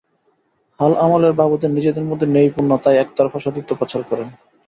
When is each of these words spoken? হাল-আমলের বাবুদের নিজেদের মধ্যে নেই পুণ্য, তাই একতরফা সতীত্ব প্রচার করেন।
হাল-আমলের 0.79 1.33
বাবুদের 1.33 1.71
নিজেদের 1.71 2.03
মধ্যে 2.03 2.27
নেই 2.27 2.49
পুণ্য, 2.49 2.71
তাই 2.77 2.95
একতরফা 2.97 3.39
সতীত্ব 3.39 3.71
প্রচার 3.75 4.01
করেন। 4.09 4.27